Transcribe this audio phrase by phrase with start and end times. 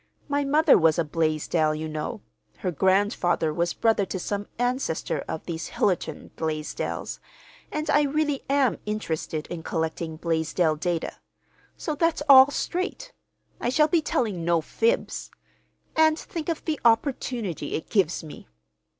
[0.27, 2.21] My mother was a Blaisdell, you know.
[2.57, 7.19] Her grandfather was brother to some ancestor of these Hillerton Blaisdells;
[7.71, 11.17] and I really am interested in collecting Blaisdell data.
[11.77, 13.13] So that's all straight.
[13.59, 15.29] I shall be telling no fibs.
[15.95, 18.47] And think of the opportunity it gives me!